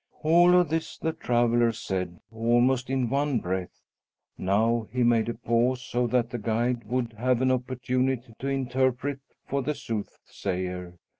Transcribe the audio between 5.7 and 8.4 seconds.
so that the guide would have an opportunity